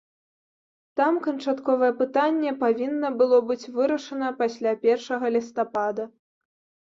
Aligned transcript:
Там 0.99 1.13
канчатковае 1.25 1.89
пытанне 1.99 2.53
павінна 2.63 3.11
было 3.19 3.37
быць 3.51 3.69
вырашана 3.75 4.31
пасля 4.41 4.71
першага 4.87 5.25
лістапада. 5.35 6.03